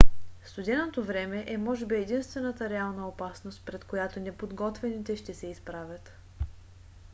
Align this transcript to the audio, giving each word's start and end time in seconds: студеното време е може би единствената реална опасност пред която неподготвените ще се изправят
студеното 0.45 1.03
време 1.03 1.43
е 1.47 1.57
може 1.57 1.85
би 1.85 1.95
единствената 1.95 2.69
реална 2.69 3.07
опасност 3.07 3.65
пред 3.65 3.83
която 3.85 4.19
неподготвените 4.19 5.15
ще 5.15 5.33
се 5.33 5.47
изправят 5.47 6.11